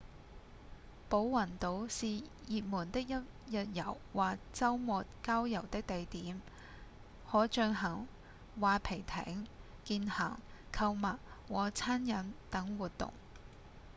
[1.09, 3.13] 寶雲島是熱門的一
[3.55, 6.41] 日遊或週末郊遊的地點
[7.29, 8.07] 可進行
[8.59, 9.45] 划皮艇、
[9.83, 10.39] 健行、
[10.73, 11.19] 購物
[11.53, 13.13] 和餐飲等活動